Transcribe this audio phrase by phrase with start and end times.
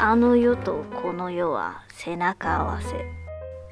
[0.00, 3.04] あの世とこの世は背中合わせ。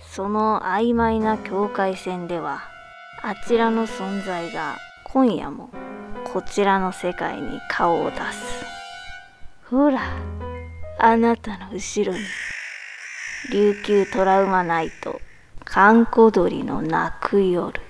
[0.00, 2.62] その曖昧な境界線では
[3.22, 5.70] あちらの存在が今夜も
[6.24, 8.64] こちらの世界に顔を出す。
[9.70, 10.00] ほら
[10.98, 12.24] あなたの後ろに
[13.52, 15.20] 琉球トラウマナイト
[15.64, 17.80] 閑古鳥の泣く夜。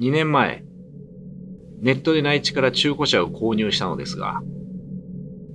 [0.00, 0.64] 2年前、
[1.80, 4.40] ネットで内地から中古車を購入したのですが、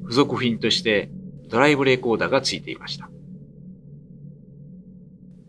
[0.05, 1.09] 付属品として
[1.49, 3.09] ドライブレコーダーが付いていました。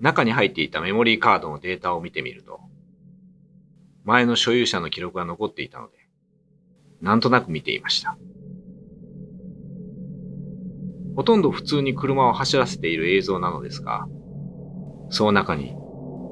[0.01, 2.61] 中に入っていたメモリーカードのデータを見てみると、
[4.05, 5.95] 前の所有者の記録が残っていたので、
[7.01, 8.19] なんとなく見ていました。
[11.17, 14.07] ほとんど普通に車を走らせている映像なのですが、
[15.09, 15.75] その中に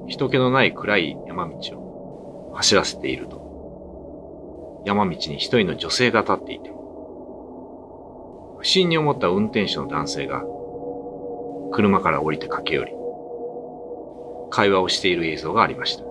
[0.09, 6.71] 人気のない暗い山道を走らせていると、山道に一人の女性が立っていて、
[8.65, 10.43] 不審に思った運転手の男性が、
[11.75, 12.93] 車から降りて駆け寄り、
[14.51, 16.05] 会話をしている映像がありました。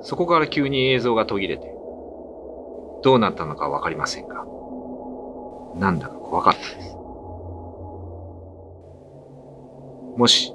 [0.00, 1.66] そこから急に映像が途切れて、
[3.02, 4.36] どうなったのかわかりませんが、
[5.74, 6.96] なんだか怖かったです。
[10.16, 10.54] もし、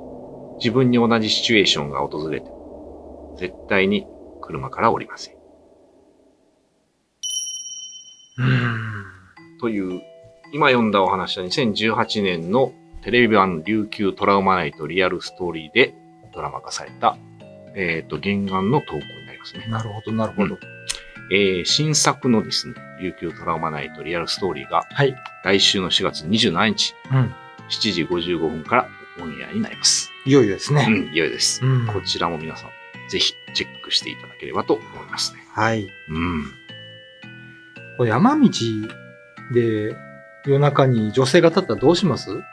[0.57, 4.07] 自分に同じシチュエーションが訪れても、絶対に
[4.41, 5.35] 車から降りません。
[8.39, 8.88] うん。
[9.59, 10.01] という、
[10.51, 15.93] 今読んだお話は2018年のテレビ版琉球トラウマナイトリアルストーリーで
[16.33, 17.17] ドラマ化された、
[17.75, 19.65] えっ、と、原案の投稿になりますね。
[19.69, 20.57] なるほど、なるほど。
[21.31, 25.15] えー新作のですね、琉球トラウマナイトリアルストーリーがはい。
[25.43, 27.33] 来週の4月27日、うん。
[27.69, 28.89] 7時55分から
[29.21, 30.09] オンエアになります。
[30.25, 30.85] いよいよですね。
[30.89, 31.63] うん、いよいよです。
[31.63, 32.69] うんこちらも皆さん、
[33.09, 35.39] ぜひチェックしていただければと思いますね。
[35.53, 35.87] はい。
[36.09, 36.45] うん。
[37.97, 38.49] これ山道
[39.51, 39.95] で
[40.45, 42.31] 夜中に女性が立ったらどうします？
[42.31, 42.43] う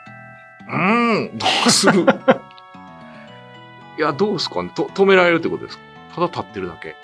[0.69, 2.01] ーん、どうする？
[3.97, 4.61] いや、どうですか？
[4.63, 5.83] ねと止められるってことですか？
[6.15, 6.95] ただ立ってるだけ。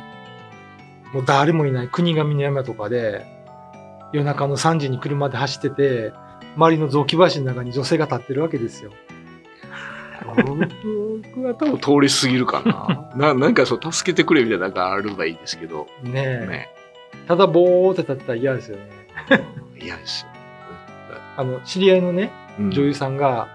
[1.14, 3.26] もう誰もいない国神の山とかで
[4.14, 6.12] 夜中の3時に車で走ってて
[6.56, 8.92] 周りの雑木林の中に女性が立ってるわけですよ。
[10.36, 13.10] 僕は多分通り過ぎるかな。
[13.16, 16.12] ななんかそう、助けてくれみたいなのがあればいいですけど、ね
[16.44, 16.48] え。
[16.48, 16.70] ね。
[17.28, 18.90] ただぼーって立ってたら嫌ですよね。
[19.84, 20.30] 嫌ですよ。
[21.38, 23.48] あの、知り合いのね、うん女優さんが、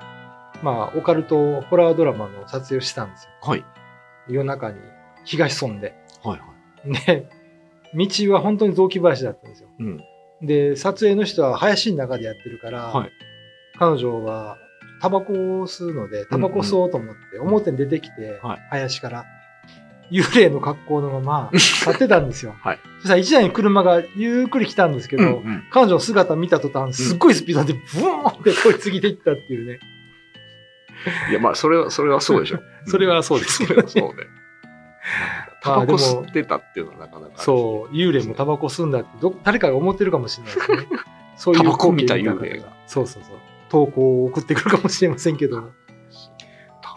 [0.63, 3.31] まあ、オカルトホラードラマの撮影をしてたんですよ。
[3.43, 3.65] はい。
[4.29, 4.79] 夜中に
[5.25, 5.95] 日が潜んで。
[6.23, 6.45] はいは
[6.85, 7.07] い。
[7.07, 7.29] で、
[7.95, 9.69] 道は本当に雑木林だったんですよ。
[9.79, 10.01] うん。
[10.43, 13.11] で、撮影の人は林の中でやってるから、はい
[13.81, 14.59] 彼女は
[15.01, 15.37] タバコを
[15.69, 19.25] 吸うので、タバコ吸おうと思って、表に出てきて、はい林から、
[20.11, 22.57] 幽霊の格好のまま立ってたんですよ。
[22.63, 29.79] はいそしたら一台に車がゆっくり来たんですけど、うんうん彼女の姿見た途端、すっごいスピードでブーンって通り過ぎていったっていうね。
[31.31, 32.59] いや、まあ、それは、それはそうでしょ。
[32.87, 34.25] それはそうですそれはそうね。
[35.63, 37.45] タバコ吸ってたっていうのはなかなかあるし。
[37.45, 40.99] そう、幽霊もタバコ吸うんだってど、誰かが思ってるかもしれないですね。
[41.37, 42.73] そういうタバコ見た光景幽霊が。
[42.87, 43.37] そうそうそう。
[43.69, 45.73] 投稿を送ってくるかもしれませんけど。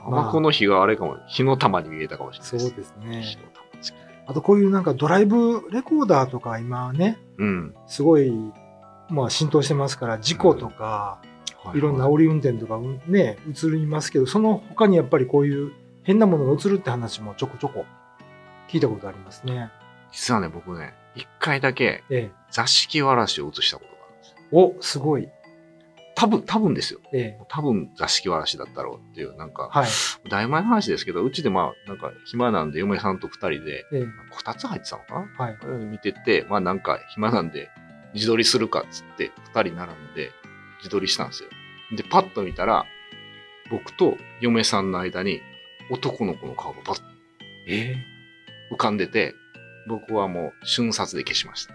[0.03, 7.75] タバコの火があれかも、火の玉に見えたかもしれないそうですね火の玉付きあとこういうなんかドライブレコーダーとか今ね、うん。
[7.88, 8.31] すごい、
[9.09, 11.22] まあ浸透してますから、事故とか、
[11.75, 15.72] いろんな煽り運転とかね、映りますけど、その他にやっぱりこういう
[16.03, 17.85] 変なものが映るって話もちょこちょこ
[18.69, 19.72] 聞いたことありますね。
[20.11, 22.31] 実はね、僕ね、一回だけええ。
[22.51, 24.38] 座敷わらしを映したことがあるんですよ。
[24.51, 25.29] お、すごい。
[26.16, 26.99] 多分、多分ですよ。
[27.13, 27.39] ええ。
[27.49, 29.89] 多分座敷わらしだったろうっていう、なんか、はい。
[30.29, 34.05] だいぶ前の話ですけど、うちでまあ、なんか暇なんで嫁さんと二人で、ええ。
[34.29, 35.45] こたつ入ってたのかな？
[35.45, 35.85] はい。
[35.85, 37.69] 見てて、まあなんか暇なんで
[38.13, 40.31] 自撮りするかっつって二人並んで
[40.79, 41.49] 自撮りしたんですよ。
[41.95, 42.85] で、パッと見たら、
[43.69, 45.41] 僕と嫁さんの間に
[45.89, 47.03] 男の子の顔がパッと
[47.67, 47.95] え
[48.72, 49.33] 浮かんでて、
[49.88, 51.74] 僕はもう瞬殺で消しました。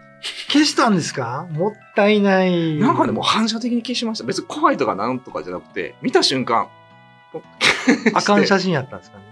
[0.49, 1.47] 消したんですか？
[1.51, 2.77] もったいない。
[2.79, 4.25] なんかね、もう反射的に消しました。
[4.25, 6.69] 別に怖いとかなんとかじゃなくて、見た瞬間、
[8.15, 9.25] あかん写真やったんですかね？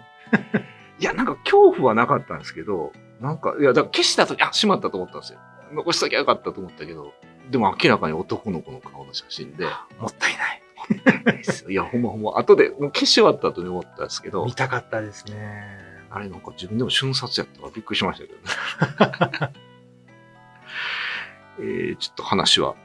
[0.99, 5.39] いや、なんか恐怖はなかったんですけど、なんか、いや、だから消したとき、あ、しまったと思ったんですよ。
[5.73, 7.13] 残しときゃよかったと思ったけど、
[7.51, 9.65] でも明らかに男の子の顔の写真で、
[9.99, 10.61] もったいない。
[11.73, 15.94] いや、ほんまほんま、後で、もう消し終わった後に思ったんですけど見、たかったですね。
[16.15, 19.53] あれなんか自分でも瞬殺やったからびっくりしましたけどね。
[21.59, 22.77] えー、ちょっと話は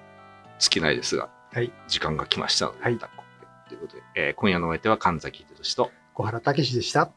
[0.58, 7.12] 尽きないですが、はい時間が来ましたので、はいということで、えー今夜のお相手は神崎秀俊と、小原武史でした。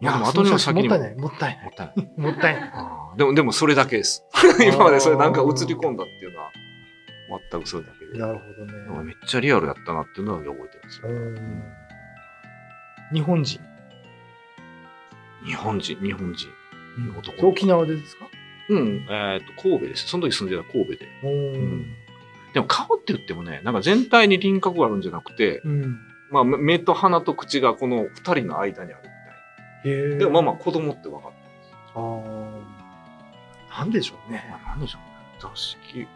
[0.00, 0.96] いや、でも後にも先にも。
[0.96, 1.64] もったいない、もったいない。
[1.64, 2.08] もったいない。
[2.20, 3.18] もったいない。
[3.18, 4.24] でも、でもそれだけです。
[4.66, 6.50] 今までそれなんか映り込んだっていうのは、
[7.50, 8.18] 全くそれだけで。
[8.18, 9.04] なるほどね。
[9.04, 11.81] めっちゃリアルやったなっていうのは覚えてるんですよ。
[13.12, 13.60] うん日本人。
[15.44, 16.48] 日本人、日本人。
[17.42, 18.26] 沖縄でですか？
[18.68, 20.08] うん、えっ、と、神戸です。
[20.08, 21.08] その時住んでた神戸で。
[21.24, 21.28] う
[21.58, 21.86] ん。
[22.54, 25.98] でも顔って言ってもね、なんか全体に輪郭があるんじゃなくて、うん。
[26.30, 29.02] まあ、目と鼻と口がこの二人の間にある
[29.84, 29.90] み。
[29.90, 30.18] たい。
[30.18, 31.30] でもまあまあ子供って分かっ
[31.92, 32.00] た。
[32.00, 32.02] あ
[33.78, 33.78] あ。
[33.80, 34.46] なんでしょうね。
[34.50, 35.06] まあ、なんでしょうね。
[35.40, 36.06] 座敷。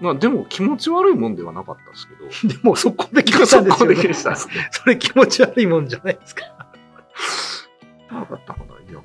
[0.00, 2.54] まあでも気持ち悪いもんではなかったですけど。
[2.54, 4.14] でもそこで決めたんですよ、ね。
[4.70, 6.44] そそれ気持ち悪いもんじゃないですか。
[8.10, 8.64] なかったかな。
[8.90, 9.00] いや。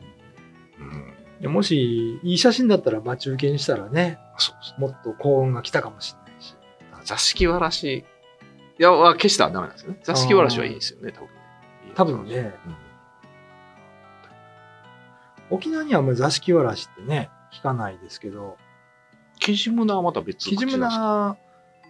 [1.43, 1.53] うん。
[1.53, 4.77] もし、いい写真だったら待ち受けにしたらね、そうですね。
[4.79, 6.55] もっと幸運が来たかもしれないし。
[7.03, 8.05] 座敷わらし。
[8.79, 9.99] いや、は消したらダメなんですよね。
[10.03, 11.35] 座敷わらしはいいですよね、多分ね。
[11.95, 12.75] 多分ねうん。
[15.51, 18.57] 沖縄にはあんまり座敷わらしってね、聞かないですけど、
[19.41, 21.35] キジムナはまた別キジムナ、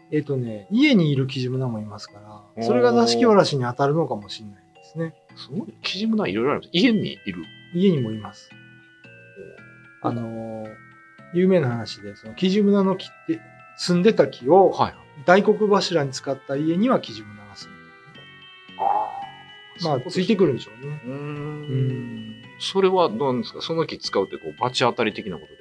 [0.10, 5.14] えっ、とね、家にいるキジムナもいますから、それが座敷わらしに当たるのかもしれないですね。
[5.36, 5.74] すごい。
[5.84, 6.72] キジムナいろいろあるんです。
[6.74, 7.44] 家にいる？
[7.76, 8.50] 家にもいます。
[10.02, 10.68] あのー
[11.34, 13.40] 有名な話で、そのキジムナの木って、
[13.78, 14.96] 住んでた木をはい。
[15.26, 17.82] 大黒柱に使った家にはキジムナが住んで
[18.80, 20.02] ある。
[20.02, 21.02] まあ、ついてくるんでしょうね。
[21.06, 21.62] うん
[22.32, 22.36] ん。
[22.60, 23.62] それはどうなんですか？
[23.62, 25.61] その木使うってこう、罰当たり的なこと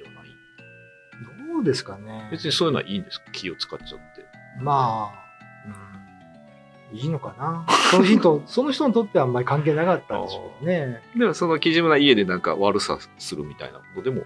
[1.61, 2.27] うですかね。
[2.31, 3.31] 別にそういうのはいいんですか？
[3.31, 4.25] 木を使っちゃって。
[4.59, 7.65] まあ、うん、いいのかな。
[7.89, 11.01] その人、 その人にとってはあんまり関係なかったんでしょうね。
[11.17, 14.23] でもそのキジムナ家でなんか悪さするみたいなことでも。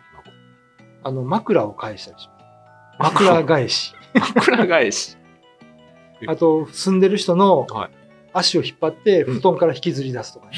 [1.03, 2.27] あの、枕を返したりし
[2.99, 3.17] ます。
[3.19, 3.93] 枕返し。
[4.35, 5.17] 枕返し。
[6.27, 7.91] あと、住んでる人のはい
[8.37, 10.57] 足を引っ張って布団から引きずり出すとかね。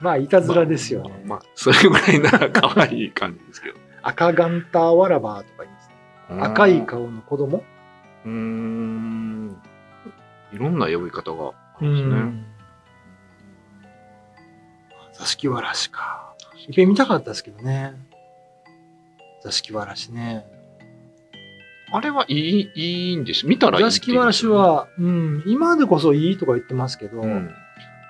[0.00, 1.10] まあ、いたずらですよね。
[1.24, 3.78] まあ、まあそれぐらいなら可愛い感じですけど。
[4.08, 5.94] 赤ガンターワラバーとか言います、ね。
[6.42, 7.62] 赤い顔の子供？
[8.24, 9.60] うーん。
[10.50, 11.52] いろんな呼び方があ
[11.82, 12.46] るんですね。
[15.12, 16.34] 座敷わらしか。
[16.68, 17.96] いっぺん見たかったですけどね。
[19.42, 20.46] 座敷わらしね。
[21.92, 23.46] あれはいい、いいんです。
[23.46, 27.50] 見たらいい座って言い敷わらしは、うん、今でこそいいとか言ってますけど、うん。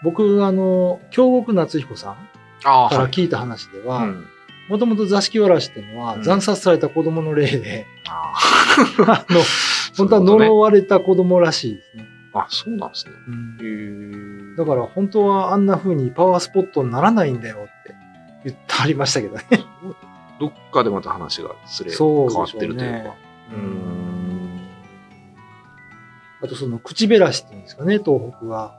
[0.05, 2.15] 僕、あの、京極夏彦さん。
[2.63, 4.29] から聞いた話では、うん
[4.69, 8.35] もともと座敷わらしっていうのは、うん惨殺された子供の霊で、あ
[9.29, 9.41] あの、
[9.97, 12.09] 本当は呪われた子供らしいですね。
[12.35, 13.13] あ、そうなんですね。
[13.29, 14.57] うん。
[14.57, 17.95] だから本当はあんな風にパワースポットにならないんだよって
[18.45, 19.45] 言ってありましたけどね。
[20.39, 23.15] どっかでまた話がすれ変わってるというか。。
[23.51, 24.61] うーん。
[26.41, 28.75] あとその口べらしっていうんですかね、東北は。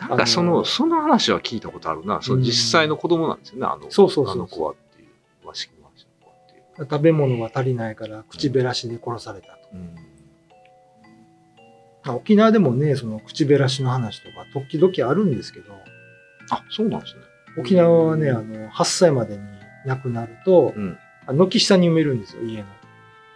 [0.00, 2.22] なんかそのその話は聞いたことあるな。
[2.22, 4.74] その実際の子供なんですよね、あの、そうそうそうあの子は
[5.54, 9.54] 食べ物が足りないから口べらしで殺されたと。
[9.72, 9.94] うん。
[12.04, 15.72] まあ沖縄でもね、その口べらしの話とか時々あるんですけど、
[16.50, 17.20] あ、そうなんですね。
[17.58, 19.42] 沖縄はね、あの、8歳までに
[19.86, 20.74] 亡くなると、
[21.26, 22.66] 軒下に埋めるんですよ、家の。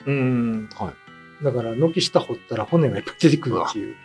[0.07, 0.69] うーん。
[0.75, 0.93] は
[1.41, 1.45] い。
[1.45, 3.97] だから、軒下掘ったら骨がいっぱい出てくるっていう。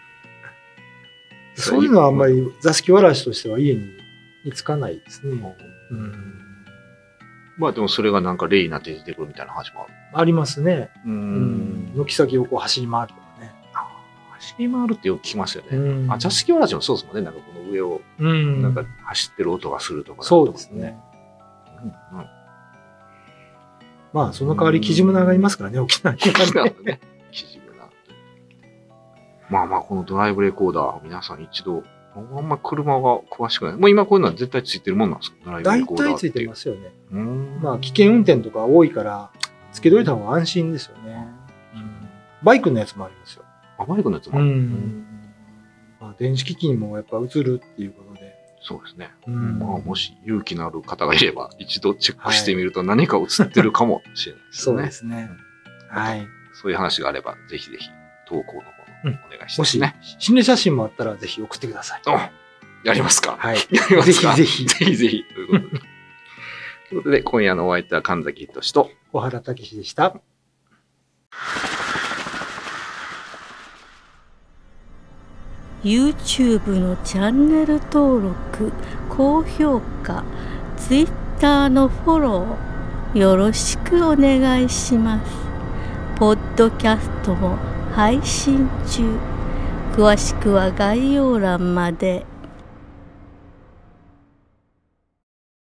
[1.56, 3.90] そういうのはあんまり座敷わらしとしては家に
[4.46, 5.56] 見つかないですね。
[5.92, 6.37] うん、
[7.58, 9.94] まあでもそれがなんか例になって出てくるみたいな話もある。
[10.14, 10.90] ありますね。
[11.06, 11.92] うん。
[11.96, 13.54] 軒先をこう走り回るとかね。
[14.38, 15.78] 走り回るってよく聞きますよね。
[15.78, 17.22] うんあ、座敷わらしもそうですもんね。
[17.24, 18.62] なんかこの上を、うん。
[18.62, 20.98] なんか走ってる音がするとか、そうですね。
[21.82, 22.20] うん。
[22.20, 22.26] うん。
[24.14, 26.76] まあ、その代わり、キジムナがいますからね、沖縄にはね。
[26.84, 27.00] ね。
[27.32, 27.90] 記事がな。
[29.50, 31.84] まあまあ、このドライブレコーダー、皆さん一度、
[32.38, 33.76] あんま車が詳しくない。
[33.78, 35.38] もう今こういうのは絶対ついてるもんなんですか？
[35.46, 36.20] ドライブレ大コーダーって。
[36.20, 36.92] 体ついてますすよね。
[37.62, 39.32] まあ、危険運転とか多いから、
[39.72, 41.28] つけといた方が安心ですよね。
[42.44, 43.44] バイクのやつもありますよ。
[43.78, 44.46] あ、バイクのやつもある。
[46.00, 48.36] まあ、電子機器にもやっぱ映るっていうことで。
[48.62, 49.10] そうですね。
[49.28, 54.78] うんまあ、もし勇気のある方がいれば、一度チェックしてみると何か映ってるかもしれないです そう。
[54.82, 55.30] ですね。
[55.90, 56.28] はい。
[56.54, 57.90] そういう話があれば、ぜひぜひ
[58.28, 58.68] 投稿の方
[59.06, 62.02] うんお願いしもしますね。、心霊写真もあったらぜひ送ってください。
[62.08, 62.32] あ
[62.84, 63.38] やりますか？
[63.40, 63.58] はい。
[63.72, 64.34] やりますか？
[64.36, 65.24] ぜひぜひぜひぜひ。
[65.24, 65.70] ということで。
[66.90, 70.20] ということで、今夜のお相手は神崎仁と、小原武史でした。
[75.84, 78.72] YouTube のチャンネル登録
[79.10, 80.24] 高評価
[80.76, 85.32] Twitter のフォローよろしくお願いします
[86.18, 87.58] ポッドキャストも
[87.98, 89.18] 配信中
[89.94, 92.28] 詳しくは概要欄まで。